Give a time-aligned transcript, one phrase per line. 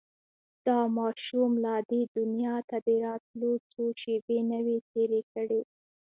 [0.65, 5.61] دا ماشوم لا دې دنيا ته د راتلو څو شېبې نه وې تېرې کړې.